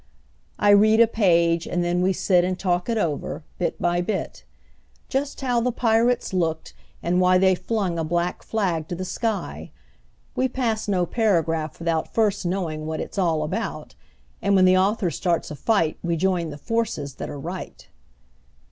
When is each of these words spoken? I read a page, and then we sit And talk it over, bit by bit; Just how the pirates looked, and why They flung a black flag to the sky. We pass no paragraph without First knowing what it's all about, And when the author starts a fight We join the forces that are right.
I 0.57 0.71
read 0.71 0.99
a 0.99 1.05
page, 1.05 1.67
and 1.67 1.83
then 1.83 2.01
we 2.01 2.11
sit 2.11 2.43
And 2.43 2.57
talk 2.57 2.89
it 2.89 2.97
over, 2.97 3.43
bit 3.59 3.79
by 3.79 4.01
bit; 4.01 4.45
Just 5.09 5.41
how 5.41 5.61
the 5.61 5.71
pirates 5.71 6.33
looked, 6.33 6.73
and 7.03 7.21
why 7.21 7.37
They 7.37 7.53
flung 7.53 7.99
a 7.99 8.03
black 8.03 8.41
flag 8.41 8.87
to 8.87 8.95
the 8.95 9.05
sky. 9.05 9.69
We 10.35 10.47
pass 10.47 10.87
no 10.87 11.05
paragraph 11.05 11.77
without 11.77 12.15
First 12.15 12.47
knowing 12.47 12.87
what 12.87 12.99
it's 12.99 13.19
all 13.19 13.43
about, 13.43 13.93
And 14.41 14.55
when 14.55 14.65
the 14.65 14.75
author 14.75 15.11
starts 15.11 15.51
a 15.51 15.55
fight 15.55 15.99
We 16.01 16.17
join 16.17 16.49
the 16.49 16.57
forces 16.57 17.13
that 17.17 17.29
are 17.29 17.39
right. 17.39 17.87